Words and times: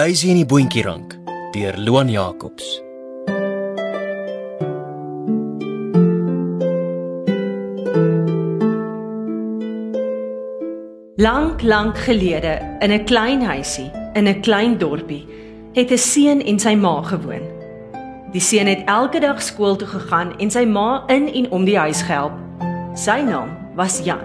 Daisy 0.00 0.30
en 0.32 0.38
die 0.38 0.46
boontjierank 0.48 1.10
deur 1.52 1.74
Loan 1.76 2.08
Jacobs. 2.08 2.68
Lank, 11.20 11.60
lank 11.62 11.98
gelede 12.06 12.54
in 12.78 12.92
'n 12.92 13.04
klein 13.04 13.42
huisie 13.42 13.90
in 14.12 14.28
'n 14.28 14.40
klein 14.40 14.78
dorpie 14.78 15.26
het 15.72 15.90
'n 15.90 15.98
seun 15.98 16.40
en 16.42 16.58
sy 16.58 16.74
ma 16.74 17.02
gewoon. 17.02 17.44
Die 18.32 18.40
seun 18.40 18.66
het 18.66 18.82
elke 18.86 19.20
dag 19.20 19.42
skool 19.42 19.76
toe 19.76 19.88
gegaan 19.88 20.38
en 20.38 20.50
sy 20.50 20.64
ma 20.64 21.04
in 21.06 21.28
en 21.32 21.50
om 21.50 21.64
die 21.64 21.78
huis 21.78 22.02
gehelp. 22.02 22.38
Sy 22.94 23.20
naam 23.20 23.50
was 23.76 24.00
Jan. 24.04 24.24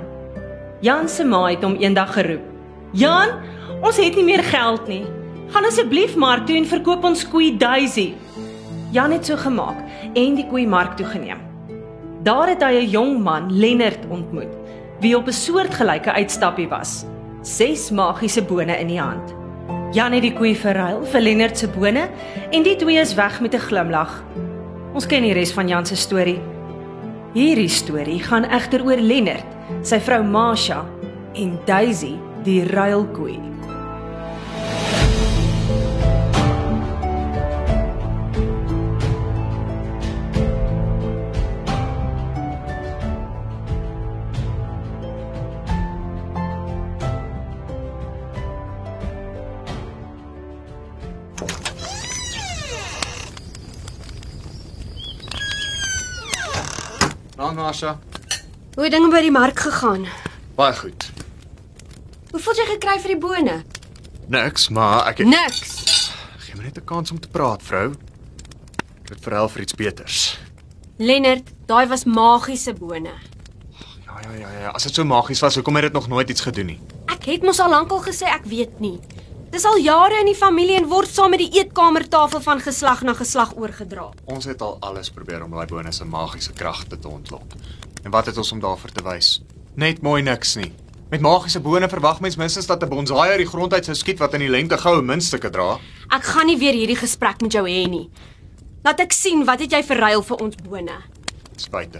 Jan 0.80 1.10
se 1.10 1.24
ma 1.24 1.46
het 1.50 1.64
hom 1.64 1.76
eendag 1.76 2.14
geroep. 2.14 2.44
"Jan, 2.92 3.30
ons 3.82 3.98
het 3.98 4.16
nie 4.16 4.24
meer 4.24 4.44
geld 4.44 4.88
nie. 4.88 5.25
Gaan 5.48 5.66
asseblief 5.66 6.16
mark 6.16 6.46
toe 6.46 6.56
en 6.56 6.66
verkoop 6.66 7.04
ons 7.04 7.28
koei 7.30 7.58
Daisy." 7.58 8.14
Jan 8.92 9.12
het 9.12 9.26
so 9.26 9.36
gemaak 9.36 9.78
en 10.14 10.36
die 10.36 10.48
koei 10.48 10.68
mark 10.68 10.98
toe 10.98 11.06
geneem. 11.06 11.40
Daar 12.24 12.48
het 12.48 12.64
hy 12.64 12.86
'n 12.86 12.90
jong 12.90 13.24
man, 13.24 13.52
Lennard, 13.52 14.06
ontmoet 14.10 14.54
wie 15.00 15.18
op 15.18 15.28
'n 15.28 15.32
soortgelyke 15.32 16.12
uitstappie 16.12 16.68
was. 16.68 17.06
Ses 17.42 17.92
magiese 17.92 18.42
bone 18.42 18.80
in 18.80 18.88
die 18.88 19.00
hand. 19.00 19.36
Jan 19.92 20.12
het 20.12 20.22
die 20.22 20.34
koei 20.34 20.56
verruil 20.56 21.06
vir 21.06 21.22
Lennard 21.22 21.58
se 21.58 21.68
bone 21.68 22.10
en 22.52 22.64
die 22.64 22.76
twee 22.76 23.00
is 23.00 23.14
weg 23.14 23.42
met 23.42 23.54
'n 23.54 23.60
glimlag. 23.60 24.24
Ons 24.94 25.06
ken 25.06 25.22
die 25.22 25.34
res 25.34 25.54
van 25.54 25.68
Jan 25.68 25.86
se 25.86 25.96
storie. 25.96 26.40
Hierdie 27.34 27.70
storie 27.70 28.20
gaan 28.20 28.44
egter 28.44 28.84
oor 28.84 28.98
Lennard, 28.98 29.46
sy 29.82 30.00
vrou 30.00 30.24
Masha 30.24 30.86
en 31.34 31.60
Daisy, 31.66 32.16
die 32.44 32.64
ruilkoei. 32.64 33.40
Nasha. 57.56 58.00
Hoe 58.76 58.84
het 58.84 58.92
dinge 58.92 59.10
by 59.12 59.22
die 59.24 59.32
mark 59.32 59.60
gegaan? 59.60 60.06
Baie 60.56 60.74
goed. 60.76 61.10
Hoeveel 62.32 62.52
het 62.54 62.62
jy 62.62 62.66
gekry 62.74 62.96
vir 63.00 63.14
die 63.14 63.20
bone? 63.22 63.56
Niks, 64.28 64.70
maar 64.70 65.06
ek 65.12 65.18
het 65.24 65.28
Niks. 65.28 66.12
gee 66.46 66.56
my 66.58 66.64
net 66.64 66.78
'n 66.78 66.86
kans 66.86 67.12
om 67.12 67.20
te 67.20 67.28
praat, 67.28 67.64
vrou. 67.64 67.92
Ek 69.04 69.10
het 69.10 69.20
verhel 69.22 69.50
vir 69.50 69.62
iets 69.62 69.74
beters. 69.74 70.40
Lennard, 70.98 71.48
daai 71.68 71.88
was 71.88 72.04
magiese 72.06 72.74
bone. 72.74 73.12
Ja, 74.06 74.20
ja, 74.22 74.32
ja, 74.40 74.50
ja. 74.60 74.70
As 74.70 74.84
dit 74.84 74.94
so 74.94 75.04
magies 75.04 75.40
was, 75.40 75.56
hoekom 75.56 75.76
het 75.76 75.84
dit 75.84 75.94
nog 75.94 76.08
nooit 76.08 76.30
iets 76.30 76.42
gedoen 76.42 76.66
nie? 76.66 76.80
Ek 77.06 77.26
het 77.26 77.42
mos 77.44 77.60
al 77.60 77.70
lankal 77.70 78.02
gesê 78.02 78.24
ek 78.26 78.46
weet 78.46 78.80
nie. 78.80 79.00
Dis 79.52 79.66
al 79.66 79.78
jare 79.80 80.20
in 80.20 80.30
die 80.30 80.36
familie 80.38 80.76
en 80.80 80.88
word 80.92 81.10
saam 81.12 81.30
met 81.34 81.40
die 81.44 81.60
eetkamertafel 81.60 82.42
van 82.44 82.62
geslag 82.64 83.04
na 83.08 83.14
geslag 83.16 83.54
oorgedra. 83.56 84.10
Ons 84.26 84.48
het 84.50 84.62
al 84.62 84.78
alles 84.82 85.12
probeer 85.14 85.44
om 85.46 85.54
daai 85.56 85.68
bonus 85.70 86.02
se 86.02 86.06
magiese 86.06 86.54
kragte 86.54 86.98
te 87.00 87.08
ontlok. 87.08 87.56
En 88.04 88.12
wat 88.12 88.26
het 88.26 88.38
ons 88.38 88.52
om 88.52 88.60
daarvoor 88.60 88.92
te 88.92 89.04
wys? 89.06 89.40
Net 89.76 90.02
mooi 90.02 90.22
niks 90.24 90.56
nie. 90.60 90.72
Met 91.12 91.22
magiese 91.22 91.62
bone 91.62 91.88
verwag 91.90 92.20
mens 92.26 92.36
minstens 92.36 92.68
dat 92.68 92.84
'n 92.84 92.90
bonsai 92.90 93.30
uit 93.30 93.38
die 93.38 93.48
grond 93.48 93.74
uit 93.74 93.86
sou 93.86 93.96
skiet 93.96 94.20
wat 94.20 94.34
in 94.34 94.40
die 94.40 94.50
lente 94.50 94.78
goue 94.78 95.02
muntstukke 95.02 95.50
dra. 95.50 95.80
Ek 96.10 96.24
gaan 96.24 96.48
nie 96.48 96.58
weer 96.58 96.74
hierdie 96.74 97.00
gesprek 97.00 97.42
met 97.42 97.52
jou 97.52 97.66
hê 97.68 97.88
nie. 97.90 98.10
Laat 98.84 99.00
ek 99.00 99.14
sien 99.14 99.46
wat 99.46 99.60
het 99.60 99.72
jy 99.72 99.84
verruil 99.84 100.22
vir 100.24 100.38
ons 100.38 100.56
bone? 100.56 100.98
Spyte. 101.58 102.00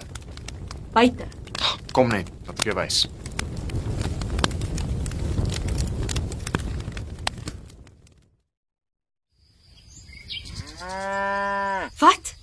Buite. 0.94 1.26
Kom 1.94 2.08
net, 2.10 2.30
laat 2.46 2.60
ek 2.60 2.66
jou 2.66 2.76
wys. 2.76 3.08
Wat? 12.00 12.34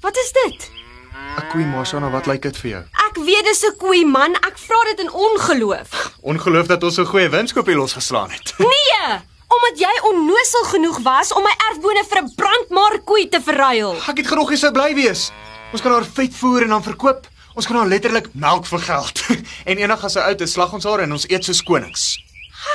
Wat 0.00 0.16
is 0.16 0.32
dit? 0.32 0.70
'n 1.38 1.46
Koei 1.50 1.64
Masha, 1.64 1.98
nou 1.98 2.10
wat 2.12 2.26
lyk 2.26 2.42
dit 2.42 2.56
vir 2.56 2.70
jou? 2.70 2.82
Ek 3.08 3.16
weet 3.24 3.44
dis 3.44 3.62
'n 3.64 3.76
koei 3.78 4.04
man. 4.04 4.34
Ek 4.34 4.58
vra 4.58 4.80
dit 4.90 5.00
in 5.00 5.10
ongeloof. 5.12 5.90
Ongeloof 6.20 6.66
dat 6.66 6.82
ons 6.82 6.94
so 6.94 7.04
goeie 7.04 7.28
winskoopie 7.28 7.74
losgeslaan 7.74 8.30
het. 8.30 8.54
Nee, 8.72 9.18
omdat 9.48 9.78
jy 9.78 9.94
onnosel 10.08 10.64
genoeg 10.64 10.98
was 11.02 11.32
om 11.32 11.42
my 11.42 11.54
erfbone 11.70 12.04
vir 12.08 12.22
'n 12.22 12.34
brandmarkkoei 12.34 13.28
te 13.28 13.40
verruil. 13.40 13.96
Ek 14.08 14.16
het 14.16 14.26
genoeg 14.26 14.48
gesou 14.48 14.72
bly 14.72 14.94
wees. 14.94 15.30
Ons 15.72 15.82
kan 15.82 15.92
haar 15.92 16.04
vet 16.04 16.34
voer 16.34 16.62
en 16.62 16.68
dan 16.68 16.82
verkoop. 16.82 17.28
Ons 17.54 17.66
kan 17.66 17.76
haar 17.76 17.86
letterlik 17.86 18.28
melk 18.34 18.66
vir 18.66 18.78
geld. 18.78 19.20
en 19.68 19.78
eendag 19.78 20.04
as 20.04 20.12
sy 20.12 20.20
oud 20.20 20.40
is, 20.40 20.52
slag 20.52 20.72
ons 20.72 20.84
haar 20.84 21.00
en 21.00 21.12
ons 21.12 21.28
eet 21.28 21.44
soos 21.44 21.62
konings. 21.62 22.18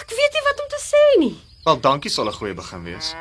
Ek 0.01 0.09
weet 0.09 0.33
nie 0.33 0.45
wat 0.49 0.61
om 0.61 0.69
te 0.69 0.81
sê 0.81 1.19
nie. 1.19 1.35
Wel, 1.65 1.79
dankie 1.79 2.11
sal 2.11 2.27
'n 2.27 2.33
goeie 2.33 2.53
begin 2.53 2.83
wees. 2.83 3.15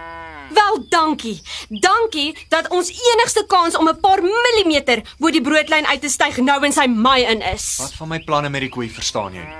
Wel, 0.50 0.86
dankie. 0.88 1.40
Dankie 1.68 2.36
dat 2.48 2.68
ons 2.68 2.90
enigste 2.90 3.44
kans 3.46 3.76
om 3.76 3.88
'n 3.88 4.00
paar 4.00 4.22
millimeter 4.22 5.02
bo 5.18 5.30
die 5.30 5.42
broodlyn 5.42 5.86
uit 5.86 6.00
te 6.00 6.08
styg 6.08 6.36
nou 6.36 6.64
in 6.64 6.72
sy 6.72 6.86
maai 6.86 7.24
in 7.24 7.42
is. 7.42 7.76
Wat 7.78 7.92
van 7.92 8.08
my 8.08 8.20
planne 8.20 8.48
met 8.48 8.60
die 8.60 8.70
koei 8.70 8.90
verstaan 8.90 9.32
jy 9.34 9.44
nie? 9.44 9.56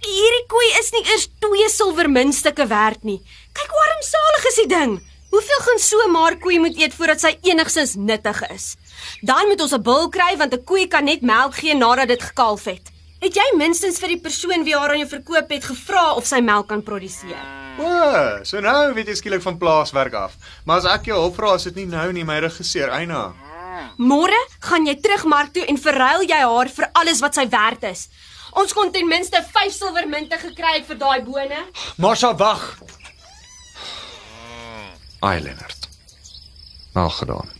Hierdie 0.00 0.46
koei 0.46 0.68
is 0.80 0.90
nie 0.90 1.04
eers 1.04 1.28
twee 1.38 1.68
silwermuntstukke 1.68 2.66
werd 2.66 3.02
nie. 3.02 3.20
Kyk 3.52 3.70
hoe 3.70 3.84
armsalig 3.88 4.46
is 4.46 4.54
die 4.54 4.66
ding. 4.66 5.00
Hoeveel 5.30 5.60
gaan 5.60 5.78
so 5.78 5.96
'n 6.06 6.10
maar 6.10 6.36
koei 6.36 6.58
moet 6.58 6.76
eet 6.76 6.94
voordat 6.94 7.20
sy 7.20 7.38
enigsins 7.42 7.94
nuttig 7.94 8.42
is? 8.50 8.76
Dan 9.20 9.46
moet 9.46 9.60
ons 9.60 9.72
'n 9.72 9.82
bul 9.82 10.08
kry 10.08 10.36
want 10.36 10.54
'n 10.54 10.64
koei 10.64 10.86
kan 10.86 11.04
net 11.04 11.22
melk 11.22 11.54
gee 11.54 11.74
nadat 11.74 12.08
dit 12.08 12.22
gekalf 12.22 12.64
het. 12.64 12.89
Het 13.20 13.36
jy 13.36 13.44
minstens 13.60 13.98
vir 14.00 14.14
die 14.14 14.20
persoon 14.24 14.62
wie 14.64 14.72
haar 14.72 14.94
aan 14.94 15.02
jou 15.02 15.10
verkoop 15.10 15.50
het 15.52 15.66
gevra 15.68 16.04
of 16.16 16.24
sy 16.28 16.38
melk 16.40 16.70
kan 16.70 16.80
produseer? 16.84 17.42
O, 17.80 17.90
so 18.48 18.62
nou 18.64 18.94
weet 18.96 19.10
jy 19.12 19.16
skielik 19.18 19.44
van 19.44 19.58
plaaswerk 19.60 20.16
af. 20.16 20.38
Maar 20.64 20.80
as 20.80 20.88
ek 20.88 21.10
jou 21.10 21.18
hulp 21.20 21.36
vra, 21.36 21.52
is 21.60 21.68
dit 21.68 21.82
nie 21.82 21.86
nou 21.92 22.06
nie, 22.16 22.24
my 22.24 22.38
regisseur 22.40 22.92
Eina. 22.96 23.30
Môre 24.00 24.40
gaan 24.64 24.88
jy 24.88 24.96
terug 25.04 25.26
mark 25.28 25.52
toe 25.52 25.66
en 25.68 25.80
verruil 25.80 26.24
jy 26.28 26.40
haar 26.40 26.72
vir 26.72 26.88
alles 26.96 27.20
wat 27.20 27.36
sy 27.36 27.44
werd 27.52 27.84
is. 27.90 28.08
Ons 28.56 28.72
kon 28.74 28.88
ten 28.92 29.08
minste 29.08 29.38
5 29.52 29.76
silwermunte 29.76 30.40
gekry 30.40 30.78
het 30.78 30.88
vir 30.88 30.98
daai 31.04 31.20
bone. 31.24 31.60
Masha, 32.00 32.32
wag. 32.40 32.64
Ai, 35.20 35.36
Lennard. 35.44 35.88
Al 36.96 37.12
gedaan. 37.20 37.52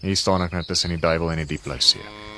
Hier 0.00 0.16
staan 0.16 0.46
ek 0.46 0.54
nou 0.54 0.62
tussen 0.64 0.94
die 0.94 1.02
duiwel 1.02 1.34
en 1.34 1.42
die 1.42 1.50
diep 1.56 1.66
blou 1.66 1.82
see. 1.82 2.29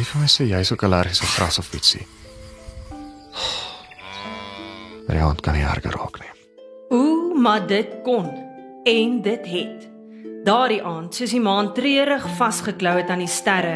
Moenie 0.00 0.14
vir 0.14 0.22
my 0.22 0.28
sê 0.32 0.44
jy's 0.48 0.70
ook 0.72 0.82
allergies 0.86 1.18
vir 1.20 1.28
gras 1.28 1.58
of 1.60 1.66
ietsie. 1.76 2.06
Maar 5.04 5.18
die 5.18 5.20
hand 5.20 5.42
kan 5.44 5.58
nie 5.58 5.64
erger 5.68 5.92
raak 5.92 6.16
nie. 6.22 6.30
Ooh, 6.96 7.36
maar 7.36 7.66
dit 7.68 7.98
kon 8.06 8.30
en 8.88 9.18
dit 9.20 9.50
het. 9.52 9.84
Daardie 10.46 10.80
aand, 10.80 11.12
soos 11.12 11.34
die 11.36 11.42
maan 11.44 11.74
treurig 11.76 12.24
vasgeklou 12.38 12.94
het 12.96 13.12
aan 13.12 13.20
die 13.20 13.28
sterre, 13.28 13.74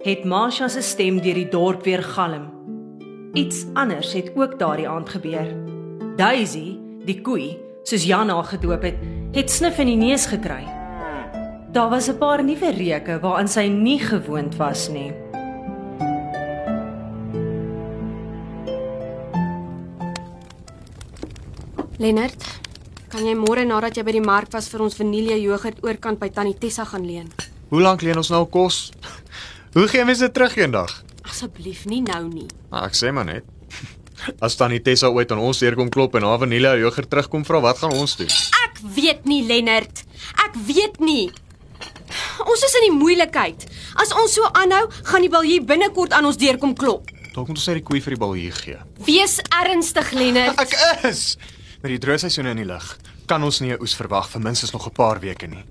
het 0.00 0.24
Masha 0.24 0.70
se 0.72 0.80
stem 0.80 1.20
deur 1.20 1.42
die 1.42 1.50
dorp 1.52 1.84
weer 1.84 2.00
galm. 2.14 2.48
Iets 3.36 3.66
anders 3.76 4.14
het 4.16 4.32
ook 4.32 4.56
daardie 4.56 4.88
aand 4.88 5.12
gebeur. 5.12 5.52
Daisy, 6.16 6.78
die 7.04 7.20
koei, 7.20 7.50
soos 7.84 8.08
Jan 8.08 8.32
haar 8.32 8.48
gedoop 8.48 8.88
het, 8.88 9.04
het 9.36 9.52
snif 9.52 9.84
in 9.84 9.92
die 9.92 10.00
neus 10.06 10.24
gekry. 10.32 10.64
Daar 11.68 11.92
was 11.92 12.08
'n 12.08 12.16
paar 12.16 12.40
nuwe 12.40 12.72
reuke 12.72 13.20
waaraan 13.20 13.48
sy 13.48 13.68
nie 13.68 14.00
gewoond 14.00 14.56
was 14.56 14.88
nie. 14.88 15.25
Lennard, 21.96 22.36
kan 23.08 23.24
jy 23.24 23.32
môre 23.38 23.62
nadat 23.64 23.96
jy 23.96 24.02
by 24.04 24.12
die 24.18 24.24
mark 24.24 24.52
was 24.52 24.66
vir 24.68 24.82
ons 24.84 24.96
vanilje 24.98 25.38
jogurt 25.40 25.78
oorkant 25.86 26.20
by 26.20 26.28
Tannie 26.28 26.56
Tessa 26.60 26.84
gaan 26.84 27.06
leen? 27.08 27.30
Hoe 27.70 27.80
lank 27.80 28.04
leen 28.04 28.18
ons 28.20 28.28
nou 28.34 28.42
kos? 28.52 28.90
Hoe 29.76 29.86
gee 29.88 30.04
mense 30.04 30.28
terug 30.32 30.58
eendag? 30.60 30.92
Asseblief 31.24 31.86
nie 31.88 32.02
nou 32.04 32.26
nie. 32.28 32.46
Maar 32.70 32.90
ek 32.90 32.98
sê 32.98 33.12
maar 33.16 33.24
net. 33.28 33.48
As 34.44 34.58
tannie 34.60 34.82
Tessa 34.84 35.08
ooit 35.12 35.32
aan 35.32 35.40
ons 35.44 35.58
deur 35.60 35.76
kom 35.78 35.88
klop 35.92 36.14
en 36.18 36.24
haar 36.28 36.40
vanille 36.44 36.74
jogurt 36.82 37.10
terugkom 37.12 37.48
vra, 37.48 37.62
wat 37.64 37.80
gaan 37.80 37.96
ons 37.96 38.16
doen? 38.20 38.30
Ek 38.66 38.80
weet 38.96 39.24
nie, 39.28 39.42
Lennard. 39.48 40.04
Ek 40.44 40.56
weet 40.68 41.00
nie. 41.00 41.30
Ons 42.44 42.64
is 42.68 42.76
in 42.80 42.90
die 42.90 42.94
moeilikheid. 42.96 43.66
As 44.00 44.12
ons 44.12 44.36
so 44.36 44.48
aanhou, 44.52 44.84
gaan 45.08 45.24
die 45.24 45.32
balje 45.32 45.64
binnekort 45.64 46.12
aan 46.16 46.28
ons 46.28 46.36
deur 46.40 46.60
kom 46.60 46.76
klop. 46.76 47.08
Dalk 47.32 47.48
moet 47.48 47.56
ons 47.56 47.68
net 47.68 47.80
die 47.80 47.84
koei 47.88 48.00
vir 48.04 48.16
die 48.16 48.20
bal 48.20 48.36
hier 48.36 48.56
gee. 48.56 48.78
Wees 49.08 49.40
ernstig, 49.48 50.12
Lennard. 50.16 50.60
Ek 50.60 50.76
is. 51.10 51.34
Met 51.82 51.92
die 51.92 51.98
droogteisoene 52.00 52.54
in 52.54 52.62
die 52.62 52.68
lug, 52.68 52.84
kan 53.28 53.42
ons 53.44 53.60
nie 53.60 53.72
'n 53.72 53.80
oes 53.80 53.94
verwag 53.94 54.30
vir 54.30 54.40
minstens 54.40 54.72
nog 54.72 54.86
'n 54.86 54.92
paar 54.92 55.20
weke 55.20 55.46
nie. 55.46 55.64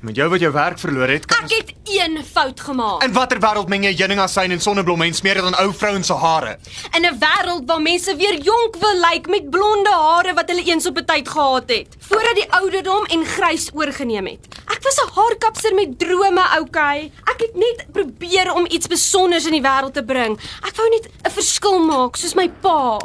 Met 0.00 0.16
jou 0.16 0.30
wat 0.30 0.40
jou 0.40 0.52
werk 0.52 0.78
verloor 0.78 1.08
het, 1.08 1.26
kan 1.26 1.44
Ek 1.44 1.50
het 1.50 1.74
een 1.84 2.24
fout 2.24 2.60
gemaak. 2.60 3.02
In 3.04 3.12
watter 3.12 3.38
wêreld 3.38 3.68
meng 3.68 3.84
jy 3.84 3.94
heuningasyn 3.96 4.50
en 4.50 4.60
sonneblomme 4.60 5.04
en 5.04 5.14
smeer 5.14 5.34
dit 5.34 5.44
aan 5.44 5.54
ou 5.54 5.72
vrouens 5.74 6.06
se 6.06 6.14
hare? 6.14 6.58
In 6.96 7.04
'n 7.04 7.18
wêreld 7.18 7.66
waar 7.66 7.82
mense 7.82 8.16
weer 8.16 8.40
jonk 8.42 8.76
wil 8.80 9.00
lyk 9.10 9.28
met 9.28 9.50
blonde 9.50 9.90
hare 9.90 10.34
wat 10.34 10.48
hulle 10.48 10.64
eens 10.64 10.86
op 10.86 10.96
'n 10.96 11.04
tyd 11.04 11.28
gehad 11.28 11.68
het, 11.68 11.96
voordat 11.98 12.34
die 12.34 12.52
ouderdom 12.52 13.04
en 13.04 13.24
grys 13.24 13.70
oorgeneem 13.74 14.26
het. 14.26 14.46
Ek 14.70 14.82
was 14.86 14.98
'n 15.02 15.10
haarkapser 15.14 15.74
met 15.74 15.98
drome, 15.98 16.44
okay. 16.60 17.12
Ek 17.24 17.40
het 17.40 17.54
net 17.54 17.86
probeer 17.92 18.52
om 18.54 18.66
iets 18.68 18.86
spesiaals 18.86 19.46
in 19.46 19.56
die 19.58 19.62
wêreld 19.62 19.92
te 19.92 20.04
bring. 20.04 20.38
Ek 20.62 20.76
wou 20.76 20.88
net 20.88 21.10
'n 21.26 21.30
verskil 21.30 21.78
maak, 21.78 22.16
soos 22.16 22.34
my 22.34 22.48
pa. 22.48 22.98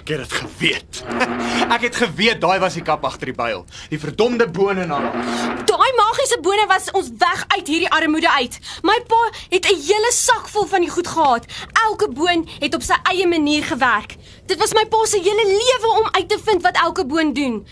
Ek 0.00 0.08
het 0.08 0.18
dit 0.18 0.32
geweet. 0.32 1.02
Ek 1.74 1.82
het 1.82 1.96
geweet 1.96 2.40
daai 2.40 2.58
was 2.58 2.74
die 2.74 2.82
kap 2.82 3.04
agter 3.04 3.26
die 3.26 3.36
byl. 3.36 3.64
Die 3.90 3.98
verdomde 3.98 4.48
bone 4.48 4.86
na 4.86 4.96
haar. 5.00 5.64
Daai 5.68 5.92
magiese 5.96 6.38
bone 6.40 6.64
was 6.66 6.90
ons 6.90 7.10
weg 7.18 7.44
uit 7.48 7.66
hierdie 7.66 7.90
armoede 7.90 8.30
uit. 8.30 8.58
My 8.82 8.96
pa 9.06 9.20
het 9.50 9.66
'n 9.68 9.76
hele 9.76 10.12
sak 10.12 10.48
vol 10.48 10.66
van 10.66 10.80
die 10.80 10.90
goed 10.90 11.06
gehad. 11.08 11.44
Elke 11.86 12.08
boon 12.08 12.48
het 12.58 12.74
op 12.74 12.82
sy 12.82 12.96
eie 13.02 13.26
manier 13.26 13.62
gewerk. 13.64 14.16
Dit 14.46 14.58
was 14.58 14.72
my 14.72 14.86
pa 14.86 15.04
se 15.04 15.18
hele 15.18 15.46
lewe 15.46 15.88
om 16.00 16.08
uit 16.10 16.28
te 16.28 16.38
vind 16.44 16.62
wat 16.62 16.76
elke 16.76 17.06
boon 17.06 17.32
doen. 17.32 17.66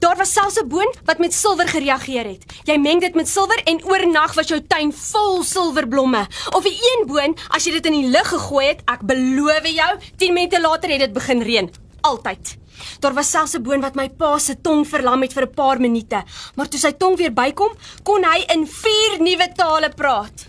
Daar 0.00 0.16
was 0.16 0.32
selfs 0.32 0.56
'n 0.56 0.68
boon 0.68 0.94
wat 1.04 1.18
met 1.18 1.34
silwer 1.34 1.68
gereageer 1.68 2.24
het. 2.24 2.44
Jy 2.64 2.76
meng 2.78 3.00
dit 3.00 3.14
met 3.14 3.28
silwer 3.28 3.60
en 3.64 3.84
oornag 3.84 4.34
was 4.34 4.48
jou 4.48 4.60
tuin 4.66 4.92
vol 4.92 5.42
silverblomme. 5.42 6.26
Of 6.56 6.64
'n 6.64 6.78
een 6.88 7.06
boon, 7.06 7.36
as 7.48 7.64
jy 7.64 7.72
dit 7.72 7.86
in 7.86 7.92
die 7.92 8.08
lug 8.08 8.28
gegooi 8.28 8.66
het, 8.66 8.80
ek 8.84 9.00
beloof 9.00 9.66
jou, 9.66 9.98
10 10.16 10.32
minute 10.32 10.60
later 10.60 10.90
het 10.90 10.98
dit 10.98 11.12
begin 11.12 11.42
reën. 11.42 11.70
Altyd. 12.00 12.56
Daar 13.00 13.14
was 13.14 13.30
selfs 13.30 13.54
'n 13.54 13.62
boon 13.62 13.80
wat 13.80 13.94
my 13.94 14.08
pa 14.08 14.38
se 14.38 14.60
tong 14.60 14.88
verlam 14.88 15.22
het 15.22 15.32
vir 15.32 15.42
'n 15.42 15.54
paar 15.54 15.80
minute, 15.80 16.24
maar 16.54 16.68
toe 16.68 16.80
sy 16.80 16.92
tong 16.92 17.16
weer 17.16 17.32
bykom, 17.32 17.72
kon 18.02 18.24
hy 18.24 18.44
in 18.54 18.66
vier 18.66 19.20
nuwe 19.20 19.52
tale 19.54 19.88
praat. 19.88 20.48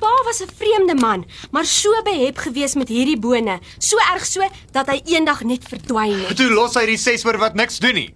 Pa 0.00 0.22
was 0.24 0.42
'n 0.42 0.50
vreemde 0.56 0.94
man, 0.94 1.24
maar 1.50 1.64
so 1.64 2.02
behep 2.02 2.36
gewees 2.38 2.74
met 2.74 2.88
hierdie 2.88 3.18
bone, 3.18 3.58
so 3.78 3.96
erg 4.14 4.26
so 4.26 4.40
dat 4.72 4.86
hy 4.86 5.00
eendag 5.04 5.42
net 5.42 5.64
verdwyn 5.68 6.26
het. 6.26 6.36
Toe 6.36 6.50
los 6.50 6.74
hy 6.74 6.86
die 6.86 6.96
ses 6.96 7.24
oor 7.24 7.38
wat 7.38 7.54
niks 7.54 7.78
doen 7.78 7.94
nie. 7.94 8.14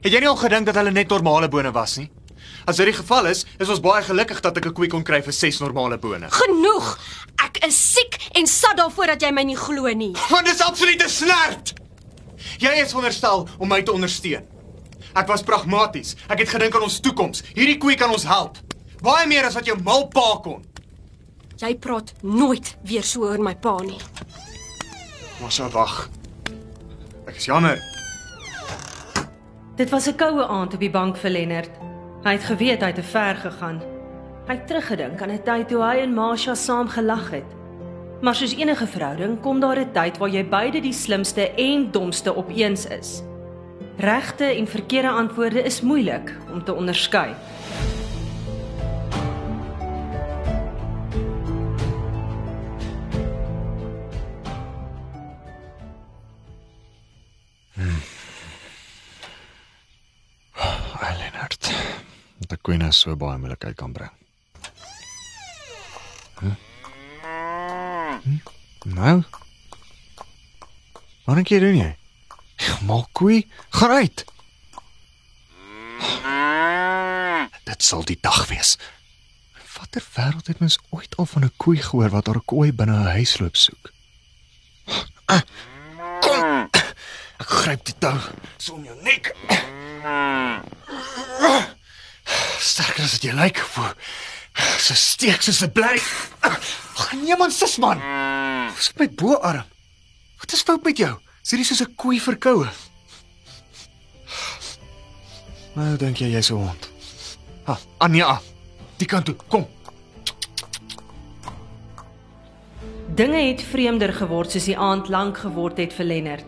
Het 0.00 0.14
jy 0.14 0.20
nie 0.22 0.30
al 0.30 0.38
gedink 0.40 0.68
dat 0.68 0.78
hulle 0.80 0.92
net 0.94 1.10
normale 1.12 1.48
bone 1.52 1.70
was 1.76 1.98
nie? 2.00 2.08
As 2.68 2.78
dit 2.80 2.88
die 2.88 2.96
geval 2.96 3.26
is, 3.28 3.44
is 3.60 3.68
ons 3.68 3.82
baie 3.84 4.02
gelukkig 4.04 4.40
dat 4.40 4.56
ek 4.56 4.66
'n 4.66 4.72
koei 4.72 4.88
kon 4.88 5.02
kry 5.04 5.20
vir 5.22 5.32
ses 5.32 5.60
normale 5.60 5.98
bone. 5.98 6.30
Genoeg. 6.30 6.98
Ek 7.44 7.64
is 7.66 7.76
siek 7.92 8.16
en 8.34 8.46
sat 8.46 8.76
daarvoor 8.76 9.06
dat 9.06 9.22
jy 9.22 9.30
my 9.30 9.42
nie 9.42 9.56
glo 9.56 9.92
nie. 9.92 10.12
Want 10.30 10.46
dit 10.46 10.54
is 10.54 10.60
absolute 10.60 11.08
snert. 11.08 11.74
Jy 12.58 12.70
is 12.80 12.88
veronderstel 12.92 13.48
om 13.58 13.68
my 13.68 13.82
te 13.82 13.92
ondersteun. 13.92 14.44
Ek 15.14 15.26
was 15.26 15.42
pragmaties. 15.42 16.16
Ek 16.28 16.38
het 16.38 16.48
gedink 16.48 16.74
aan 16.74 16.82
ons 16.82 17.00
toekoms. 17.00 17.42
Hierdie 17.54 17.78
koei 17.78 17.94
kan 17.96 18.10
ons 18.10 18.24
help. 18.24 18.58
Baie 19.02 19.26
meer 19.26 19.44
as 19.44 19.54
wat 19.54 19.66
jou 19.66 19.76
mal 19.82 20.08
pa 20.08 20.40
kon. 20.42 20.64
Jy 21.56 21.74
praat 21.76 22.12
nooit 22.22 22.76
weer 22.84 23.02
so 23.02 23.20
oor 23.20 23.38
my 23.38 23.54
pa 23.54 23.76
nie. 23.80 23.98
Maar 25.40 25.52
so 25.52 25.68
wag. 25.68 26.08
Ek 27.26 27.36
is 27.36 27.44
jammer. 27.44 27.99
Dit 29.80 29.90
was 29.90 30.06
'n 30.06 30.16
koue 30.16 30.46
aand 30.46 30.74
op 30.74 30.80
die 30.80 30.90
bank 30.90 31.16
vir 31.16 31.30
Lennard. 31.30 31.70
Hy 32.22 32.32
het 32.32 32.44
geweet 32.44 32.80
hy 32.80 32.86
het 32.86 32.94
te 32.94 33.02
ver 33.02 33.36
gegaan. 33.36 33.82
Hy 34.46 34.54
het 34.54 34.66
teruggedink 34.66 35.22
aan 35.22 35.30
'n 35.30 35.42
tyd 35.42 35.68
toe 35.68 35.82
hy 35.82 35.96
en 35.96 36.14
Masha 36.14 36.54
saam 36.54 36.88
gelag 36.88 37.30
het. 37.30 37.50
Maar 38.20 38.34
soos 38.34 38.56
enige 38.56 38.86
verhouding 38.86 39.40
kom 39.40 39.60
daar 39.60 39.78
'n 39.78 39.92
tyd 39.92 40.18
waar 40.18 40.28
jy 40.28 40.48
beide 40.48 40.80
die 40.80 40.92
slimste 40.92 41.50
en 41.54 41.90
domste 41.90 42.36
opeens 42.36 42.86
is. 42.86 43.22
Regte 43.96 44.44
en 44.44 44.66
verkeerde 44.66 45.08
antwoorde 45.08 45.62
is 45.62 45.80
moeilik 45.80 46.36
om 46.52 46.64
te 46.64 46.74
onderskei. 46.74 47.34
Dat 62.50 62.60
koei 62.66 62.76
nou 62.80 62.90
so 62.92 63.14
baie 63.16 63.38
moeilikheid 63.38 63.76
kan 63.78 63.92
bring. 63.94 64.10
Hm? 66.40 66.54
Hm? 68.24 68.38
Nou. 68.96 69.16
Wat 71.24 71.36
dink 71.38 71.52
jy 71.52 71.60
doen 71.62 71.78
jy? 71.78 71.90
Mal 72.88 73.06
koei, 73.16 73.44
gaan 73.76 73.90
uit. 74.02 74.24
Dit 77.70 77.84
sal 77.86 78.02
die 78.08 78.18
dag 78.20 78.42
wees. 78.50 78.74
Watter 79.78 80.02
wêreld 80.16 80.50
het 80.50 80.58
mens 80.60 80.78
ooit 80.90 81.14
al 81.16 81.26
van 81.26 81.44
'n 81.44 81.52
koei 81.56 81.78
gehoor 81.82 82.10
wat 82.10 82.26
haar 82.26 82.40
kooi 82.44 82.72
binne 82.72 82.96
'n 82.98 83.12
huis 83.16 83.38
loop 83.38 83.56
soek? 83.56 83.92
Ah, 85.26 85.42
Kom. 86.20 86.68
Ek 87.40 87.48
gryp 87.48 87.84
die 87.84 87.94
tou 87.98 88.18
so 88.58 88.72
om 88.74 88.84
jou 88.84 88.96
nek. 89.02 89.32
Sterker 92.60 93.04
as 93.04 93.16
dit 93.16 93.30
jy 93.30 93.34
lyk. 93.36 93.56
Like, 93.56 93.96
so 94.78 94.94
steek 94.94 95.42
soos 95.42 95.62
'n 95.62 95.72
bly. 95.72 95.96
Ag 96.44 97.12
nee 97.16 97.36
man, 97.36 97.50
sis 97.50 97.78
man. 97.78 97.98
Dis 98.76 98.92
my 98.98 99.08
boarm. 99.08 99.64
Wat 100.38 100.52
is 100.52 100.62
fout 100.62 100.84
met 100.84 100.96
jou? 100.96 101.16
Is 101.42 101.50
hierdie 101.50 101.64
soos 101.64 101.80
'n 101.80 101.94
koei 101.96 102.20
verkoue? 102.20 102.68
Nou 105.74 105.96
dink 105.96 106.18
jy 106.18 106.32
jy's 106.34 106.50
'n 106.50 106.56
hond. 106.56 106.90
Ha, 107.64 107.78
Anja. 107.98 108.40
Die 108.98 109.06
kant 109.06 109.24
toe. 109.24 109.36
Kom. 109.48 109.66
Dinge 113.14 113.40
het 113.48 113.62
vreemder 113.62 114.12
geword 114.12 114.50
soos 114.50 114.64
die 114.64 114.78
aand 114.78 115.08
lank 115.08 115.38
geword 115.38 115.78
het 115.78 115.92
vir 115.92 116.04
Lennard. 116.04 116.44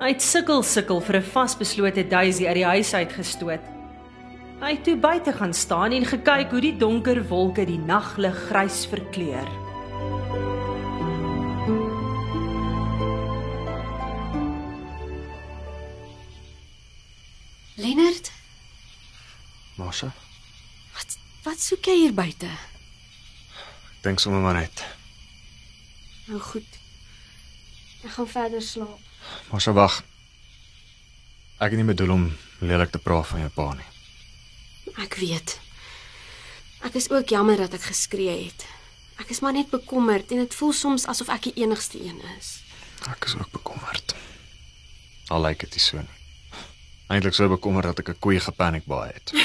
Hy 0.00 0.08
het 0.08 0.22
sukkel 0.22 0.62
sukkel 0.62 1.00
vir 1.00 1.16
'n 1.16 1.22
vasbeslote 1.22 2.08
Daisy 2.08 2.46
uit 2.46 2.54
die 2.54 2.64
huis 2.64 2.94
uitgestoot. 2.94 3.75
Hy 4.56 4.70
het 4.72 4.84
toe 4.84 4.96
buite 4.96 5.32
gaan 5.36 5.52
staan 5.54 5.92
en 5.92 6.04
gekyk 6.08 6.50
hoe 6.50 6.60
die 6.64 6.76
donker 6.80 7.18
wolke 7.28 7.64
die 7.68 7.78
naglig 7.78 8.36
grys 8.48 8.86
verkleur. 8.88 9.48
Lennard, 17.76 18.30
Masha, 19.76 20.08
wat 20.96 21.18
wat 21.44 21.60
soek 21.60 21.90
jy 21.90 21.96
hier 22.06 22.14
buite? 22.16 22.48
dink 24.06 24.22
sommer 24.22 24.40
maar 24.40 24.54
net. 24.54 24.84
Nou 26.30 26.40
goed. 26.40 26.78
Ek 28.06 28.12
gaan 28.14 28.28
verder 28.30 28.62
slaap. 28.62 29.02
Masha 29.50 29.74
wag. 29.74 29.98
Ek 31.58 31.74
het 31.74 31.80
nie 31.80 31.88
bedoel 31.88 32.14
om 32.14 32.24
lelik 32.62 32.94
te 32.94 33.02
praat 33.02 33.26
van 33.34 33.42
jou 33.42 33.50
pa 33.50 33.68
nie. 33.74 33.95
Ek 35.02 35.18
weet. 35.20 35.58
Ek 36.86 36.94
is 36.94 37.10
ook 37.10 37.28
jammer 37.28 37.56
dat 37.56 37.74
ek 37.76 37.88
geskree 37.90 38.44
het. 38.44 38.66
Ek 39.20 39.32
is 39.32 39.40
maar 39.40 39.56
net 39.56 39.70
bekommerd 39.72 40.30
en 40.30 40.44
dit 40.44 40.54
voel 40.54 40.72
soms 40.72 41.06
asof 41.08 41.28
ek 41.32 41.48
die 41.48 41.56
enigste 41.64 42.00
een 42.00 42.20
is. 42.36 42.60
Ek 43.08 43.28
is 43.28 43.36
ook 43.36 43.50
bekommerd. 43.50 44.14
Al 45.28 45.44
lyk 45.44 45.64
dit 45.64 45.80
so 45.80 45.98
nie. 45.98 46.12
Eintlik 47.06 47.34
so 47.34 47.48
bekommerd 47.48 47.92
dat 47.92 48.02
ek 48.02 48.14
'n 48.14 48.18
koei 48.18 48.40
gepaniek 48.40 48.84
baie 48.84 49.12
het. 49.12 49.32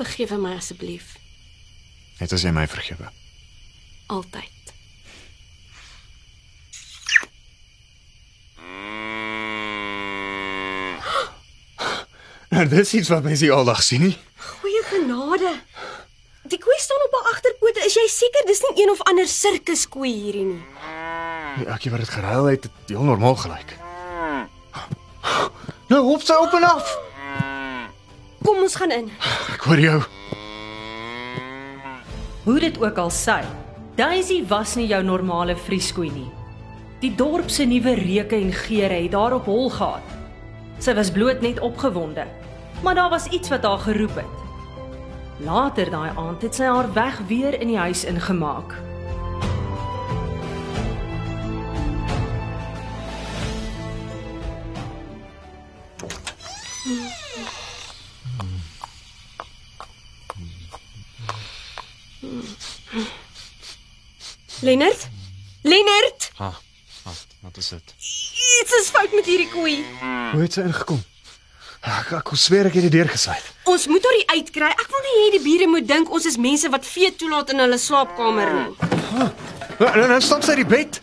Vergewe 0.00 0.38
my 0.38 0.54
asseblief. 0.56 1.16
Net 2.18 2.32
as 2.32 2.42
jy 2.42 2.50
my 2.50 2.66
vergewe. 2.66 3.10
Altyd. 4.06 4.63
Nou 12.54 12.68
dis 12.70 12.92
iets 12.94 13.08
wat 13.10 13.24
mense 13.26 13.48
aldag 13.50 13.80
sien 13.82 14.04
nie. 14.04 14.16
Goeie 14.60 14.82
genade. 14.86 15.56
Die 16.46 16.58
koei 16.62 16.76
staan 16.78 17.02
op 17.08 17.16
haar 17.18 17.32
agterpote. 17.32 17.82
Is 17.88 17.96
jy 17.98 18.04
seker 18.12 18.46
dis 18.46 18.60
nie 18.62 18.84
een 18.84 18.92
of 18.92 19.02
ander 19.10 19.26
sirkuskoei 19.26 20.12
hierdie 20.12 20.44
nie? 20.52 20.60
Die 21.58 21.66
akkie 21.70 21.90
wat 21.90 22.04
dit 22.04 22.12
geruil 22.14 22.52
het, 22.52 22.68
het 22.68 22.94
heel 22.94 23.08
normaal 23.08 23.34
gelyk. 23.42 23.74
Nou 25.90 26.00
hop 26.06 26.22
sy 26.22 26.38
op 26.38 26.54
en 26.54 26.68
af. 26.68 26.94
Kom 28.46 28.62
ons 28.62 28.78
gaan 28.78 28.94
in. 28.94 29.10
Ek 29.56 29.66
hoor 29.66 29.82
jou. 29.82 29.98
Hoe 32.44 32.58
dit 32.60 32.78
ook 32.78 32.98
al 33.00 33.10
sy, 33.10 33.40
Daisy 33.98 34.42
was 34.46 34.76
nie 34.78 34.86
jou 34.90 35.02
normale 35.02 35.56
vrieskoei 35.58 36.10
nie. 36.12 36.30
Die 37.02 37.14
dorp 37.18 37.50
se 37.50 37.66
nuwe 37.66 37.96
reuke 37.98 38.38
en 38.38 38.52
geure 38.54 39.00
het 39.08 39.16
haar 39.18 39.40
op 39.40 39.50
hol 39.50 39.70
gehad. 39.74 40.20
Sy 40.78 40.94
was 40.94 41.10
bloot 41.10 41.40
net 41.40 41.60
opgewonde, 41.60 42.26
maar 42.82 42.94
daar 42.94 43.10
was 43.10 43.26
iets 43.26 43.48
wat 43.48 43.62
haar 43.62 43.78
geroep 43.78 44.14
het. 44.14 44.42
Later 45.44 45.90
daai 45.90 46.10
aand 46.16 46.42
het 46.42 46.54
sy 46.54 46.64
haar 46.64 46.92
weg 46.92 47.18
weer 47.26 47.60
in 47.60 47.66
die 47.68 47.78
huis 47.78 48.04
ingemaak. 48.04 48.74
Lennert? 64.60 65.08
Lennert? 65.62 66.30
Ha, 66.34 66.52
wat, 67.02 67.26
wat 67.40 67.56
is 67.56 67.68
dit? 67.68 67.94
Iets 68.60 68.76
is 68.80 68.90
fout 68.94 69.12
met 69.16 69.26
hierdie 69.28 69.50
koei. 69.52 69.76
Hoe 70.32 70.42
het 70.42 70.56
sy 70.56 70.64
ingekom? 70.66 71.02
Ek 71.84 72.12
ek 72.16 72.24
kon 72.24 72.40
sweer 72.40 72.68
ek 72.70 72.78
het 72.78 72.86
die 72.86 72.94
deur 72.94 73.10
gesluit. 73.12 73.48
Ons 73.68 73.86
moet 73.92 74.04
haar 74.08 74.36
uitkry. 74.38 74.70
Ek 74.72 74.88
wil 74.92 75.02
nie 75.04 75.16
hê 75.18 75.26
die 75.36 75.42
bure 75.44 75.66
moet 75.68 75.88
dink 75.88 76.12
ons 76.12 76.24
is 76.30 76.38
mense 76.40 76.70
wat 76.72 76.86
vee 76.88 77.10
toelaat 77.20 77.52
in 77.52 77.60
hulle 77.60 77.78
slaapkamer 77.80 78.52
nie. 78.56 78.92
Nou 79.80 80.06
nou 80.08 80.20
stap 80.24 80.44
sy 80.46 80.56
die 80.62 80.68
bed. 80.68 81.00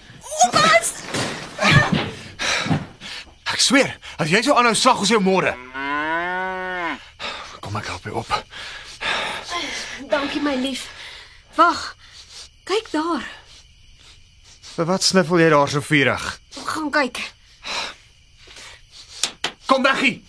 Wat? 0.55 0.89
Ek 3.51 3.61
sweer, 3.61 3.91
as 4.17 4.31
jy 4.31 4.41
so 4.45 4.55
aanhou 4.57 4.73
slag 4.77 5.03
ons 5.03 5.11
jou 5.11 5.19
môre. 5.21 5.53
Kom 7.61 7.77
ek 7.77 7.91
help 7.91 8.07
jou 8.09 8.15
op. 8.23 8.31
Dankie 10.09 10.41
my 10.41 10.55
lief. 10.59 10.87
Wag. 11.59 11.91
Kyk 12.65 12.89
daar. 12.95 13.27
Vir 14.71 14.87
wat 14.87 15.03
sniffel 15.05 15.43
jy 15.43 15.51
daar 15.53 15.69
so 15.69 15.83
vurig? 15.83 16.25
Gaan 16.65 16.89
kyk. 16.95 17.21
Kom 19.71 19.83
weg 19.83 19.99
hier. 19.99 20.19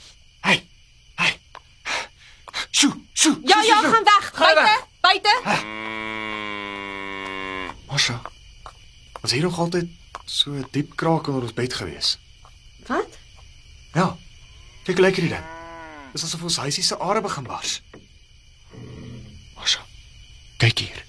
Hey. 0.41 0.69
Hey. 1.15 1.39
Sjoe, 2.71 2.95
sjoe. 3.13 3.41
Ja, 3.45 3.63
ja, 3.63 3.81
sjoe, 3.81 3.91
gaan 3.91 4.05
weg. 4.05 4.31
Gaan 4.35 4.55
Buite, 4.55 4.85
buite. 5.01 5.41
Masha. 7.89 8.21
Was 9.21 9.31
hier 9.31 9.43
nog 9.43 9.59
altyd 9.59 9.89
so 10.25 10.51
'n 10.51 10.67
diep 10.71 10.95
kraak 10.95 11.27
onder 11.27 11.43
ons 11.43 11.53
bed 11.53 11.75
gewees? 11.75 12.19
Wat? 12.87 13.19
Ja. 13.93 14.17
Kyk 14.85 14.97
hoe 14.97 15.07
lyk 15.07 15.17
hierdie 15.17 15.35
ding. 15.35 15.45
Dis 16.13 16.23
asof 16.23 16.43
ons 16.43 16.57
huisie 16.57 16.83
se 16.83 16.99
are 16.99 17.21
begin 17.21 17.43
bars. 17.43 17.83
Masha. 19.55 19.81
Kyk 20.57 20.79
hier. 20.79 21.05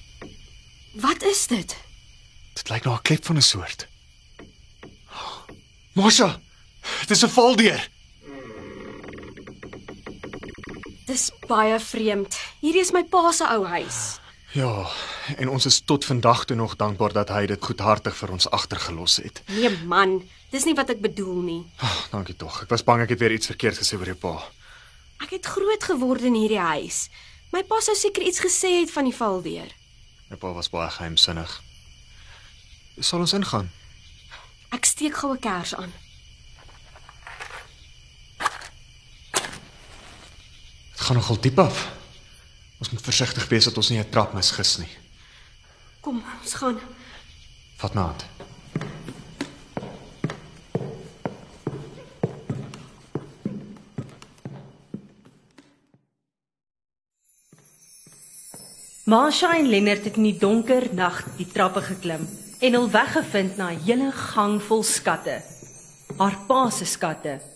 Wat 0.92 1.24
is 1.24 1.48
dit? 1.48 1.78
Dit 2.54 2.70
lyk 2.70 2.84
na 2.84 2.94
'n 2.94 3.02
klep 3.02 3.26
van 3.26 3.38
'n 3.38 3.42
soort. 3.42 3.88
Masha. 5.94 6.40
Dis 7.08 7.24
'n 7.24 7.30
valdeur. 7.30 7.92
Dis 11.14 11.30
baie 11.46 11.76
vreemd. 11.78 12.34
Hierdie 12.64 12.82
is 12.82 12.90
my 12.96 13.04
pa 13.06 13.30
se 13.38 13.46
ou 13.46 13.68
huis. 13.70 13.98
Ja, 14.58 14.88
en 15.38 15.52
ons 15.54 15.68
is 15.70 15.78
tot 15.86 16.06
vandag 16.06 16.48
toe 16.50 16.56
nog 16.58 16.74
dankbaar 16.80 17.14
dat 17.14 17.30
hy 17.34 17.44
dit 17.52 17.66
goedhartig 17.66 18.16
vir 18.18 18.34
ons 18.34 18.50
agtergelos 18.50 19.20
het. 19.22 19.44
Nee 19.54 19.70
man, 19.90 20.16
dis 20.50 20.66
nie 20.66 20.74
wat 20.78 20.90
ek 20.90 21.04
bedoel 21.06 21.40
nie. 21.46 21.60
Oh, 21.86 22.00
dankie 22.16 22.34
tog. 22.38 22.64
Ek 22.66 22.74
was 22.74 22.86
bang 22.88 23.06
ek 23.06 23.14
het 23.14 23.22
weer 23.22 23.36
iets 23.38 23.52
verkeerd 23.52 23.78
gesê 23.82 24.00
oor 24.00 24.10
jou 24.10 24.18
pa. 24.26 24.34
Ek 25.22 25.36
het 25.38 25.52
groot 25.54 25.86
geword 25.92 26.26
in 26.26 26.38
hierdie 26.40 26.62
huis. 26.62 27.06
My 27.54 27.62
pa 27.62 27.78
sou 27.86 27.94
seker 27.98 28.26
iets 28.26 28.42
gesê 28.42 28.80
het 28.80 28.94
van 28.94 29.06
die 29.06 29.14
valdeur. 29.14 29.70
Jou 30.34 30.42
pa 30.42 30.56
was 30.58 30.74
baie 30.74 30.90
geheimsinnig. 30.98 31.60
Sal 32.98 33.22
ons 33.22 33.38
ingaan? 33.38 33.70
Ek 34.74 34.90
steek 34.90 35.22
gou 35.22 35.34
'n 35.38 35.42
kers 35.46 35.78
aan. 35.78 35.94
Gaan 41.04 41.16
nogal 41.16 41.40
diep 41.40 41.60
af. 41.60 41.92
Ons 42.80 42.90
moet 42.90 43.02
versigtig 43.02 43.48
wees 43.48 43.64
dat 43.64 43.78
ons 43.78 43.90
nie 43.90 44.00
'n 44.00 44.10
trap 44.10 44.34
misgis 44.34 44.78
nie. 44.78 44.92
Kom, 46.02 46.24
ons 46.42 46.54
gaan. 46.54 46.80
Vat 47.78 47.94
my 47.94 48.02
hand. 48.02 48.26
Marsha 59.04 59.58
en 59.58 59.68
Lennard 59.68 60.04
het 60.04 60.16
in 60.16 60.24
die 60.24 60.38
donker 60.40 60.88
nag 60.96 61.26
die 61.38 61.48
trappe 61.48 61.82
geklim 61.82 62.24
en 62.64 62.74
hul 62.74 62.90
weggevind 62.90 63.58
na 63.58 63.72
'n 63.72 63.84
hele 63.84 64.12
gang 64.12 64.62
vol 64.62 64.84
skatte. 64.84 65.44
Haar 66.18 66.38
pa 66.48 66.70
se 66.70 66.86
skatte. 66.86 67.53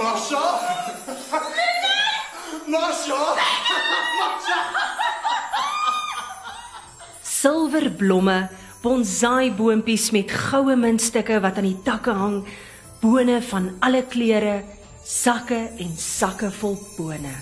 Masha! 0.00 0.44
Masha! 2.72 3.20
Silverblomme, 7.22 8.48
bonsai 8.80 9.50
boontjies 9.56 10.10
met 10.16 10.32
goue 10.32 10.76
muntstukke 10.76 11.40
wat 11.44 11.60
aan 11.60 11.68
die 11.68 11.80
takke 11.84 12.14
hang, 12.16 12.38
bone 13.02 13.40
van 13.50 13.68
alle 13.84 14.00
kleure, 14.08 14.62
sakke 15.04 15.58
en 15.84 15.92
sakke 16.00 16.48
vol 16.60 16.78
bone. 16.96 17.34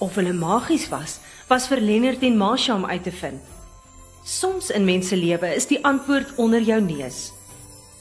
Of 0.00 0.16
hulle 0.16 0.32
magies 0.36 0.88
was, 0.92 1.18
was 1.52 1.68
vir 1.68 1.84
Lennard 1.84 2.24
en 2.24 2.40
Marsha 2.40 2.78
om 2.78 2.88
uit 2.88 3.04
te 3.04 3.12
vind. 3.12 3.44
Soms 4.24 4.70
in 4.72 4.88
mense 4.88 5.16
lewe 5.16 5.52
is 5.56 5.68
die 5.68 5.82
antwoord 5.84 6.32
onder 6.40 6.64
jou 6.64 6.80
neus. 6.80 7.28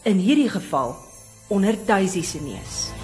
In 0.08 0.24
hierdie 0.24 0.51
geval 0.51 0.96
onder 1.51 1.75
Daisy 1.88 2.24
se 2.24 2.39
neus. 2.44 2.99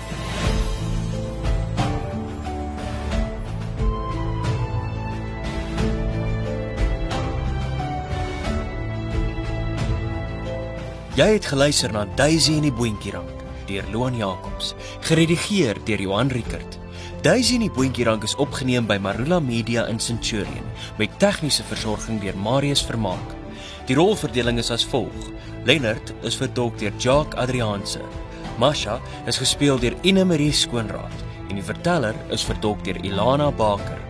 Jy 11.16 11.30
het 11.38 11.46
geluister 11.48 11.94
na 11.96 12.02
Daisy 12.20 12.58
en 12.58 12.66
die 12.66 12.74
Boontjierank 12.76 13.44
deur 13.70 13.86
Loan 13.94 14.18
Jacobs, 14.20 14.74
geredigeer 15.08 15.78
deur 15.88 16.02
Johan 16.04 16.28
Rickert. 16.28 16.76
Daisy 17.24 17.56
en 17.56 17.64
die 17.64 17.72
Boontjierank 17.72 18.26
is 18.28 18.36
opgeneem 18.36 18.84
by 18.90 18.98
Marula 19.00 19.38
Media 19.40 19.86
in 19.88 19.96
Centurion 20.04 20.68
met 21.00 21.16
tegniese 21.24 21.64
versorging 21.70 22.20
deur 22.20 22.36
Marius 22.36 22.84
Vermaak. 22.84 23.32
Die 23.88 23.96
rolverdeling 23.96 24.60
is 24.60 24.74
as 24.76 24.84
volg: 24.92 25.32
Lennard 25.64 26.12
is 26.28 26.36
vertolk 26.36 26.76
deur 26.84 26.92
Jacques 27.00 27.40
Adrianse. 27.40 28.04
Masha 28.60 29.00
is 29.26 29.40
gespeel 29.40 29.80
deur 29.80 29.96
Ine 30.04 30.28
Marie 30.28 30.52
Skoonraad 30.52 31.24
en 31.48 31.56
die 31.56 31.64
verteller 31.64 32.20
is 32.28 32.44
vertolk 32.44 32.84
deur 32.84 33.00
Ilana 33.08 33.54
Baker. 33.56 34.05